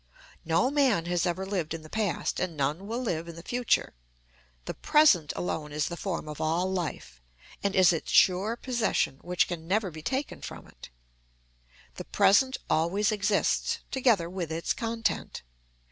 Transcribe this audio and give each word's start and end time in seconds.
No 0.45 0.71
man 0.71 1.05
has 1.05 1.27
ever 1.27 1.45
lived 1.45 1.75
in 1.75 1.83
the 1.83 1.87
past, 1.87 2.39
and 2.39 2.57
none 2.57 2.87
will 2.87 3.03
live 3.03 3.27
in 3.27 3.35
the 3.35 3.43
future; 3.43 3.93
the 4.65 4.73
present 4.73 5.31
alone 5.35 5.71
is 5.71 5.89
the 5.89 5.95
form 5.95 6.27
of 6.27 6.41
all 6.41 6.71
life, 6.71 7.21
and 7.61 7.75
is 7.75 7.93
its 7.93 8.09
sure 8.11 8.55
possession 8.55 9.19
which 9.21 9.47
can 9.47 9.67
never 9.67 9.91
be 9.91 10.01
taken 10.01 10.41
from 10.41 10.65
it. 10.65 10.89
The 11.97 12.05
present 12.05 12.57
always 12.67 13.11
exists, 13.11 13.77
together 13.91 14.27
with 14.27 14.51
its 14.51 14.73
content. 14.73 15.43